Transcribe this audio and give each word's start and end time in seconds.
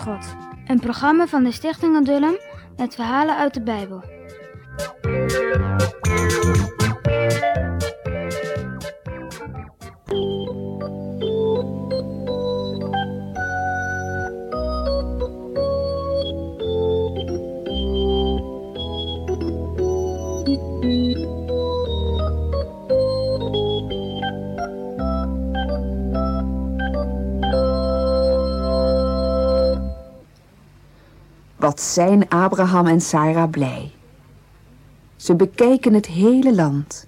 God. 0.00 0.36
Een 0.66 0.80
programma 0.80 1.26
van 1.26 1.44
de 1.44 1.52
Stichting 1.52 1.96
Adullam 1.96 2.36
met 2.76 2.94
verhalen 2.94 3.36
uit 3.36 3.54
de 3.54 3.62
Bijbel. 3.62 4.02
Wat 31.70 31.80
zijn 31.80 32.28
Abraham 32.28 32.86
en 32.86 33.00
Sarah 33.00 33.50
blij. 33.50 33.92
Ze 35.16 35.34
bekijken 35.34 35.94
het 35.94 36.06
hele 36.06 36.54
land. 36.54 37.06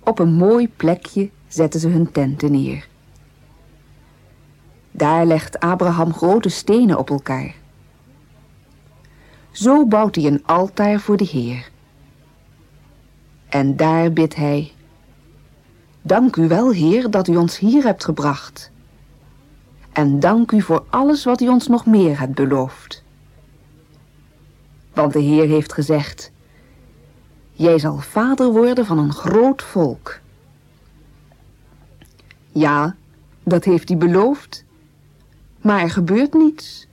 Op 0.00 0.18
een 0.18 0.32
mooi 0.32 0.68
plekje 0.68 1.30
zetten 1.48 1.80
ze 1.80 1.88
hun 1.88 2.12
tenten 2.12 2.52
neer. 2.52 2.88
Daar 4.90 5.26
legt 5.26 5.60
Abraham 5.60 6.12
grote 6.12 6.48
stenen 6.48 6.98
op 6.98 7.10
elkaar. 7.10 7.54
Zo 9.50 9.86
bouwt 9.86 10.14
hij 10.14 10.24
een 10.24 10.46
altaar 10.46 11.00
voor 11.00 11.16
de 11.16 11.26
Heer. 11.26 11.70
En 13.48 13.76
daar 13.76 14.12
bidt 14.12 14.34
hij... 14.34 14.72
Dank 16.02 16.36
u 16.36 16.48
wel, 16.48 16.70
Heer, 16.70 17.10
dat 17.10 17.28
u 17.28 17.36
ons 17.36 17.58
hier 17.58 17.82
hebt 17.82 18.04
gebracht. 18.04 18.70
En 19.92 20.20
dank 20.20 20.52
u 20.52 20.62
voor 20.62 20.84
alles 20.90 21.24
wat 21.24 21.40
u 21.40 21.48
ons 21.48 21.66
nog 21.66 21.86
meer 21.86 22.18
hebt 22.18 22.34
beloofd. 22.34 22.99
Want 25.00 25.12
de 25.12 25.20
Heer 25.20 25.48
heeft 25.48 25.72
gezegd... 25.72 26.30
Jij 27.52 27.78
zal 27.78 27.98
vader 27.98 28.52
worden 28.52 28.86
van 28.86 28.98
een 28.98 29.12
groot 29.12 29.62
volk. 29.62 30.18
Ja, 32.52 32.96
dat 33.42 33.64
heeft 33.64 33.88
hij 33.88 33.98
beloofd. 33.98 34.64
Maar 35.60 35.80
er 35.80 35.90
gebeurt 35.90 36.34
niets. 36.34 36.86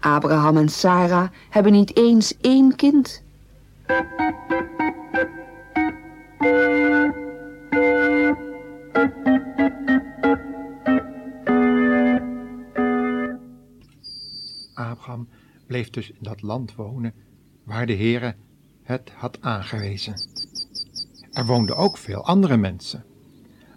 Abraham 0.00 0.56
en 0.56 0.68
Sarah 0.68 1.28
hebben 1.50 1.72
niet 1.72 1.96
eens 1.96 2.36
één 2.40 2.76
kind. 2.76 3.22
Bleef 15.72 15.90
dus 15.90 16.10
in 16.10 16.18
dat 16.20 16.42
land 16.42 16.74
wonen 16.74 17.14
waar 17.64 17.86
de 17.86 17.96
Heere 17.96 18.34
het 18.82 19.10
had 19.14 19.40
aangewezen. 19.40 20.14
Er 21.30 21.46
woonden 21.46 21.76
ook 21.76 21.98
veel 21.98 22.24
andere 22.26 22.56
mensen, 22.56 23.04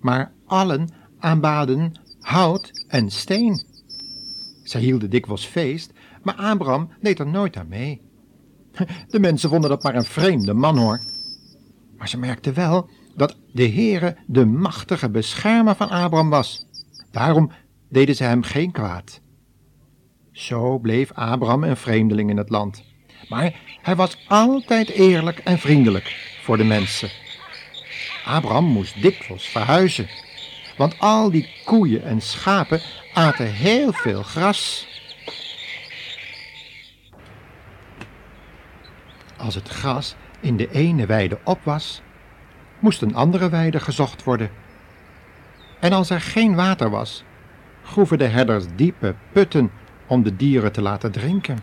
maar 0.00 0.32
allen 0.46 0.88
aanbaden 1.18 1.92
hout 2.20 2.84
en 2.88 3.10
steen. 3.10 3.62
Zij 4.62 4.80
hielden 4.80 5.10
dikwijls 5.10 5.46
feest, 5.46 5.92
maar 6.22 6.34
Abraham 6.34 6.90
deed 7.00 7.18
er 7.18 7.26
nooit 7.26 7.56
aan 7.56 7.68
mee. 7.68 8.00
De 9.12 9.20
mensen 9.20 9.48
vonden 9.48 9.70
dat 9.70 9.82
maar 9.82 9.94
een 9.94 10.04
vreemde 10.04 10.54
man 10.54 10.78
hoor. 10.78 11.00
Maar 11.96 12.08
ze 12.08 12.18
merkten 12.18 12.54
wel 12.54 12.90
dat 13.16 13.36
de 13.52 13.68
Heere 13.68 14.16
de 14.26 14.46
machtige 14.46 15.10
beschermer 15.10 15.74
van 15.74 15.88
Abraham 15.88 16.30
was. 16.30 16.66
Daarom 17.10 17.50
deden 17.88 18.16
ze 18.16 18.24
hem 18.24 18.42
geen 18.42 18.72
kwaad. 18.72 19.20
Zo 20.38 20.78
bleef 20.78 21.12
Abraham 21.12 21.64
een 21.64 21.76
vreemdeling 21.76 22.30
in 22.30 22.36
het 22.36 22.50
land. 22.50 22.84
Maar 23.28 23.52
hij 23.82 23.96
was 23.96 24.18
altijd 24.28 24.88
eerlijk 24.88 25.38
en 25.38 25.58
vriendelijk 25.58 26.36
voor 26.42 26.56
de 26.56 26.64
mensen. 26.64 27.08
Abraham 28.24 28.64
moest 28.64 29.02
dikwijls 29.02 29.48
verhuizen, 29.48 30.08
want 30.76 30.98
al 30.98 31.30
die 31.30 31.48
koeien 31.64 32.02
en 32.02 32.20
schapen 32.20 32.80
aten 33.14 33.52
heel 33.52 33.92
veel 33.92 34.22
gras. 34.22 34.88
Als 39.36 39.54
het 39.54 39.68
gras 39.68 40.14
in 40.40 40.56
de 40.56 40.70
ene 40.70 41.06
weide 41.06 41.38
op 41.44 41.58
was, 41.62 42.02
moest 42.78 43.02
een 43.02 43.14
andere 43.14 43.48
weide 43.48 43.80
gezocht 43.80 44.24
worden. 44.24 44.50
En 45.80 45.92
als 45.92 46.10
er 46.10 46.20
geen 46.20 46.54
water 46.54 46.90
was, 46.90 47.24
groeven 47.82 48.18
de 48.18 48.26
herders 48.26 48.64
diepe 48.76 49.14
putten 49.32 49.70
om 50.08 50.22
de 50.22 50.36
dieren 50.36 50.72
te 50.72 50.82
laten 50.82 51.12
drinken. 51.12 51.58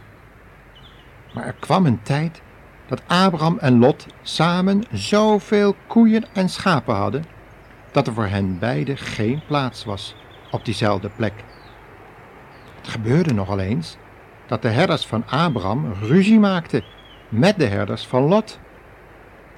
Maar 1.33 1.45
er 1.45 1.55
kwam 1.59 1.85
een 1.85 2.01
tijd 2.01 2.41
dat 2.87 3.01
Abraham 3.07 3.57
en 3.57 3.79
Lot 3.79 4.07
samen 4.21 4.83
zoveel 4.91 5.75
koeien 5.87 6.23
en 6.33 6.49
schapen 6.49 6.95
hadden, 6.95 7.25
dat 7.91 8.07
er 8.07 8.13
voor 8.13 8.25
hen 8.25 8.59
beiden 8.59 8.97
geen 8.97 9.41
plaats 9.47 9.85
was 9.85 10.15
op 10.51 10.65
diezelfde 10.65 11.09
plek. 11.09 11.33
Het 12.77 12.87
gebeurde 12.87 13.33
nogal 13.33 13.59
eens 13.59 13.97
dat 14.47 14.61
de 14.61 14.69
herders 14.69 15.05
van 15.05 15.27
Abraham 15.27 15.93
ruzie 16.01 16.39
maakten 16.39 16.83
met 17.29 17.59
de 17.59 17.65
herders 17.65 18.07
van 18.07 18.23
Lot. 18.23 18.59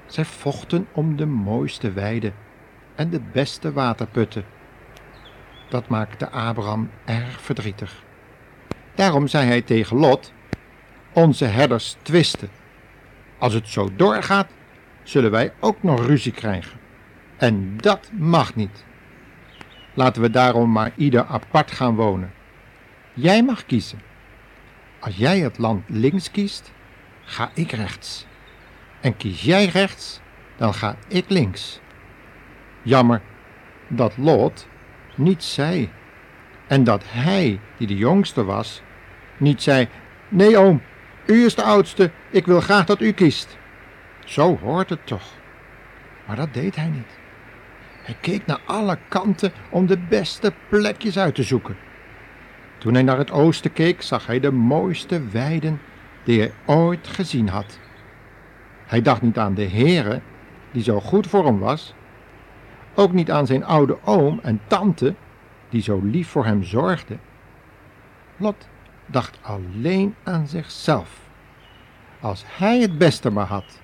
Zij 0.06 0.26
vochten 0.26 0.88
om 0.92 1.16
de 1.16 1.26
mooiste 1.26 1.92
weiden 1.92 2.34
en 2.96 3.10
de 3.10 3.22
beste 3.32 3.74
waterputten. 3.74 4.46
Dat 5.70 5.88
maakte 5.88 6.30
Abraham 6.30 6.90
erg 7.06 7.42
verdrietig. 7.42 8.06
Daarom 8.98 9.28
zei 9.28 9.48
hij 9.48 9.62
tegen 9.62 9.98
Lot: 9.98 10.32
Onze 11.14 11.46
herders 11.46 11.96
twisten. 12.02 12.50
Als 13.38 13.54
het 13.54 13.68
zo 13.68 13.90
doorgaat, 13.96 14.48
zullen 15.04 15.32
wij 15.32 15.54
ook 15.60 15.84
nog 15.84 16.06
ruzie 16.06 16.32
krijgen. 16.32 16.80
En 17.38 17.78
dat 17.78 18.10
mag 18.12 18.56
niet. 18.56 18.86
Laten 19.94 20.22
we 20.22 20.30
daarom 20.30 20.72
maar 20.72 20.92
ieder 20.96 21.26
apart 21.26 21.72
gaan 21.72 21.96
wonen. 21.96 22.34
Jij 23.14 23.44
mag 23.44 23.66
kiezen. 23.66 24.02
Als 25.00 25.16
jij 25.16 25.40
het 25.40 25.58
land 25.58 25.84
links 25.88 26.32
kiest, 26.32 26.72
ga 27.24 27.52
ik 27.54 27.72
rechts. 27.72 28.26
En 29.02 29.18
kies 29.18 29.42
jij 29.42 29.66
rechts, 29.66 30.20
dan 30.56 30.74
ga 30.74 30.96
ik 31.08 31.30
links. 31.30 31.80
Jammer 32.82 33.22
dat 33.88 34.18
Lot 34.18 34.68
niet 35.16 35.44
zei. 35.44 35.90
En 36.68 36.84
dat 36.84 37.04
hij, 37.08 37.60
die 37.78 37.88
de 37.88 37.98
jongste 37.98 38.44
was, 38.44 38.82
niet 39.38 39.62
zei: 39.62 39.88
Nee, 40.28 40.58
oom, 40.58 40.82
u 41.26 41.46
is 41.46 41.56
de 41.56 41.64
oudste, 41.64 42.12
ik 42.30 42.46
wil 42.46 42.62
graag 42.62 42.86
dat 42.86 43.02
u 43.02 43.12
kiest. 43.12 43.58
Zo 44.26 44.58
hoort 44.58 44.90
het 44.90 45.06
toch. 45.06 45.24
Maar 46.26 46.36
dat 46.36 46.54
deed 46.54 46.76
hij 46.76 46.88
niet. 46.88 47.20
Hij 48.04 48.16
keek 48.22 48.46
naar 48.46 48.60
alle 48.66 48.98
kanten 49.08 49.52
om 49.70 49.86
de 49.86 49.98
beste 49.98 50.54
plekjes 50.70 51.18
uit 51.18 51.36
te 51.36 51.44
zoeken. 51.44 51.78
Toen 52.78 52.94
hij 52.94 53.04
naar 53.04 53.18
het 53.18 53.32
oosten 53.32 53.74
keek, 53.74 54.02
zag 54.02 54.28
hij 54.28 54.40
de 54.40 54.52
mooiste 54.52 55.28
weiden 55.28 55.82
die 56.24 56.40
hij 56.40 56.54
ooit 56.66 57.08
gezien 57.08 57.50
had. 57.50 57.80
Hij 58.86 59.02
dacht 59.02 59.22
niet 59.22 59.38
aan 59.38 59.54
de 59.54 59.70
Heere, 59.70 60.22
die 60.72 60.84
zo 60.84 61.00
goed 61.00 61.28
voor 61.28 61.46
hem 61.46 61.60
was, 61.60 61.94
ook 62.96 63.14
niet 63.14 63.32
aan 63.32 63.46
zijn 63.46 63.66
oude 63.66 63.98
oom 64.04 64.40
en 64.44 64.62
tante, 64.68 65.16
die 65.70 65.82
zo 65.82 66.00
lief 66.04 66.28
voor 66.28 66.46
hem 66.46 66.64
zorgden. 66.64 67.20
Lot 68.38 68.68
dacht 69.08 69.40
alleen 69.42 70.16
aan 70.24 70.48
zichzelf. 70.48 71.20
Als 72.20 72.44
hij 72.48 72.80
het 72.80 72.98
beste 72.98 73.30
maar 73.30 73.46
had. 73.46 73.80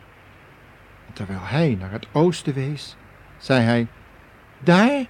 terwijl 1.14 1.40
hij 1.42 1.78
naar 1.80 1.92
het 1.92 2.08
oosten 2.12 2.54
wees, 2.54 2.96
zei 3.38 3.62
hij: 3.62 3.88
Daar 4.60 5.06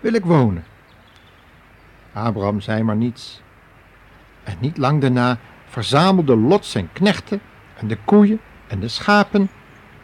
wil 0.00 0.12
ik 0.14 0.24
wonen. 0.24 0.64
Abraham 2.12 2.60
zei 2.60 2.82
maar 2.82 2.96
niets. 2.96 3.42
En 4.44 4.56
niet 4.60 4.76
lang 4.76 5.00
daarna 5.00 5.38
verzamelde 5.66 6.36
Lot 6.36 6.66
zijn 6.66 6.92
knechten 6.92 7.40
en 7.76 7.88
de 7.88 7.98
koeien 8.04 8.40
en 8.66 8.80
de 8.80 8.88
schapen 8.88 9.50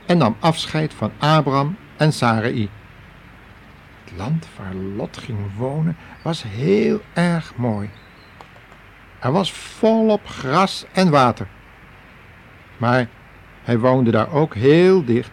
en 0.06 0.18
nam 0.18 0.36
afscheid 0.40 0.94
van 0.94 1.12
Abraham 1.18 1.76
en 1.96 2.12
Sarai. 2.12 2.70
Het 4.04 4.12
land 4.16 4.46
waar 4.56 4.74
Lot 4.74 5.16
ging 5.16 5.38
wonen 5.56 5.96
was 6.22 6.42
heel 6.42 7.00
erg 7.12 7.56
mooi. 7.56 7.90
Er 9.20 9.32
was 9.32 9.52
volop 9.52 10.26
gras 10.26 10.84
en 10.92 11.10
water. 11.10 11.46
Maar 12.76 13.08
hij 13.62 13.78
woonde 13.78 14.10
daar 14.10 14.32
ook 14.32 14.54
heel 14.54 15.04
dicht 15.04 15.30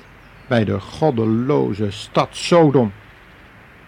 bij 0.48 0.66
de 0.66 0.80
goddeloze 0.80 1.92
stad 1.92 2.28
Sodom. 2.32 2.94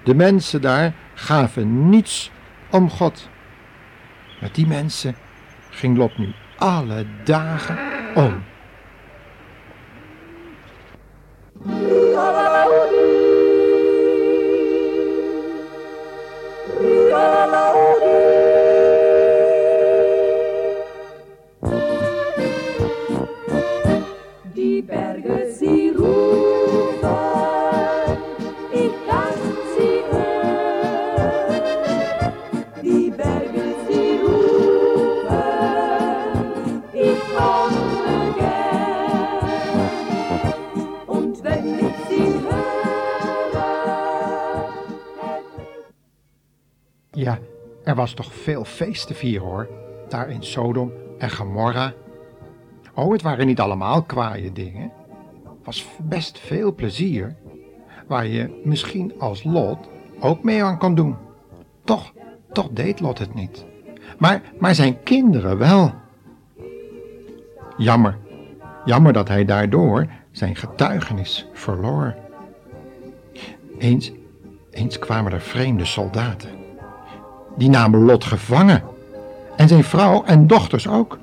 De 0.04 0.16
mensen 0.16 0.62
daar 0.62 0.94
gaven 1.14 1.90
niets 1.90 2.32
om 2.70 2.90
God. 2.90 3.30
Met 4.42 4.56
die 4.56 4.68
mensen 4.68 5.16
ging 5.70 5.98
Lot 5.98 6.18
nu 6.18 6.34
alle 6.58 7.06
dagen 7.24 7.78
om. 8.16 8.44
Ja, 47.12 47.40
er 47.84 47.96
was 47.96 48.14
toch 48.14 48.34
veel 48.34 48.64
feest 48.64 49.08
te 49.08 49.14
hoor, 49.40 49.70
daar 50.08 50.30
in 50.30 50.44
Sodom 50.44 50.92
en 51.18 51.32
Gomorra. 51.32 51.94
Oh, 52.94 53.12
het 53.12 53.22
waren 53.22 53.46
niet 53.46 53.60
allemaal 53.60 54.04
kwaaie 54.04 54.52
dingen. 54.52 54.92
Was 55.64 55.88
best 56.02 56.40
veel 56.40 56.76
plezier, 56.76 57.36
waar 58.08 58.28
je 58.28 58.62
misschien 58.64 59.14
als 59.20 59.44
Lot 59.44 59.90
ook 60.20 60.44
mee 60.44 60.64
aan 60.64 60.78
kon 60.78 60.96
doen. 60.96 61.16
Toch, 61.84 62.14
toch 62.52 62.70
deed 62.72 63.00
Lot 63.00 63.20
het 63.20 63.34
niet. 63.34 63.66
Maar, 64.18 64.42
maar 64.60 64.76
zijn 64.76 65.04
kinderen 65.04 65.58
wel. 65.58 65.94
Jammer, 67.78 68.18
jammer 68.86 69.14
dat 69.14 69.28
hij 69.28 69.46
daardoor 69.46 70.08
zijn 70.32 70.56
getuigenis 70.56 71.48
verloor. 71.54 72.16
Eens, 73.78 74.12
eens 74.72 75.00
kwamen 75.00 75.32
er 75.32 75.42
vreemde 75.42 75.86
soldaten. 75.86 76.50
Die 77.58 77.70
namen 77.70 78.06
Lot 78.06 78.24
gevangen. 78.24 78.84
En 79.56 79.68
zijn 79.68 79.84
vrouw 79.84 80.24
en 80.24 80.48
dochters 80.48 80.88
ook. 80.88 81.20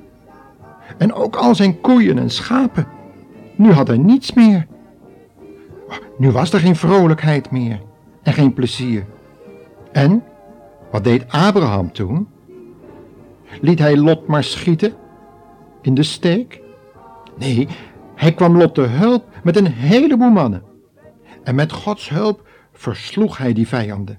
En 0.99 1.13
ook 1.13 1.37
al 1.37 1.55
zijn 1.55 1.81
koeien 1.81 2.19
en 2.19 2.31
schapen. 2.31 2.87
Nu 3.55 3.73
had 3.73 3.87
hij 3.87 3.99
niets 3.99 4.33
meer. 4.33 4.67
Nu 6.19 6.31
was 6.31 6.53
er 6.53 6.61
geen 6.61 6.77
vrolijkheid 6.77 7.51
meer 7.51 7.81
en 8.23 8.33
geen 8.33 8.53
plezier. 8.53 9.05
En 9.93 10.25
wat 10.91 11.05
deed 11.05 11.25
Abraham 11.29 11.93
toen? 11.93 12.29
Liet 13.61 13.79
hij 13.79 13.97
Lot 13.97 14.27
maar 14.27 14.45
schieten? 14.45 14.95
In 15.83 15.95
de 15.95 16.03
steek? 16.03 16.61
Nee, 17.39 17.69
hij 18.17 18.33
kwam 18.33 18.57
Lot 18.57 18.75
te 18.75 18.81
hulp 18.81 19.25
met 19.43 19.57
een 19.57 19.67
heleboel 19.67 20.31
mannen. 20.31 20.63
En 21.43 21.55
met 21.55 21.73
Gods 21.73 22.09
hulp 22.09 22.49
versloeg 22.73 23.39
hij 23.39 23.53
die 23.53 23.69
vijanden. 23.69 24.19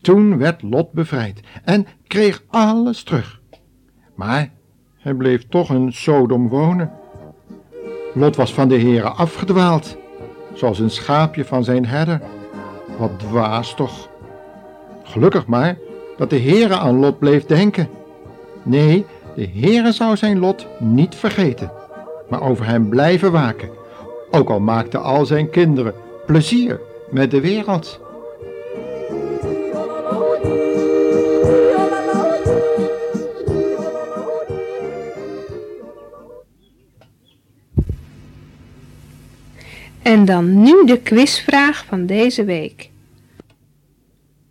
Toen 0.00 0.38
werd 0.38 0.62
Lot 0.62 0.92
bevrijd 0.92 1.40
en 1.64 1.86
kreeg 2.06 2.42
alles 2.48 3.02
terug. 3.02 3.40
Maar 4.14 4.50
hij 4.98 5.14
bleef 5.14 5.48
toch 5.48 5.70
in 5.70 5.92
Sodom 5.92 6.48
wonen. 6.48 6.92
Lot 8.14 8.36
was 8.36 8.54
van 8.54 8.68
de 8.68 8.74
heren 8.74 9.16
afgedwaald, 9.16 9.96
zoals 10.54 10.78
een 10.78 10.90
schaapje 10.90 11.44
van 11.44 11.64
zijn 11.64 11.86
herder. 11.86 12.20
Wat 12.98 13.18
dwaas 13.18 13.74
toch. 13.74 14.08
Gelukkig 15.02 15.46
maar 15.46 15.78
dat 16.16 16.30
de 16.30 16.36
heren 16.36 16.80
aan 16.80 16.98
Lot 16.98 17.18
bleef 17.18 17.46
denken. 17.46 17.88
Nee, 18.62 19.06
de 19.34 19.44
heren 19.44 19.92
zou 19.92 20.16
zijn 20.16 20.38
Lot 20.38 20.66
niet 20.78 21.14
vergeten, 21.14 21.72
maar 22.30 22.42
over 22.42 22.66
hem 22.66 22.88
blijven 22.88 23.32
waken. 23.32 23.70
Ook 24.30 24.50
al 24.50 24.60
maakten 24.60 25.02
al 25.02 25.26
zijn 25.26 25.50
kinderen 25.50 25.94
plezier 26.26 26.80
met 27.10 27.30
de 27.30 27.40
wereld. 27.40 28.00
En 40.02 40.24
dan 40.24 40.62
nu 40.62 40.86
de 40.86 41.00
quizvraag 41.02 41.84
van 41.84 42.06
deze 42.06 42.44
week. 42.44 42.90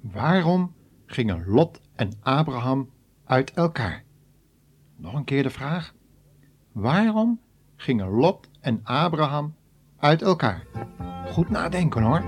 Waarom 0.02 0.74
gingen 1.06 1.44
Lot 1.48 1.80
en 1.96 2.12
Abraham 2.22 2.90
uit 3.26 3.52
elkaar? 3.52 4.04
Nog 4.96 5.14
een 5.14 5.24
keer 5.24 5.44
de 5.44 5.50
vraag. 5.50 5.94
Waarom 6.72 7.40
gingen 7.82 8.10
Lot 8.10 8.50
en 8.62 8.80
Abraham 8.84 9.56
uit 10.00 10.22
elkaar? 10.22 10.64
Goed 11.32 11.50
nadenken 11.50 12.02
hoor. 12.02 12.24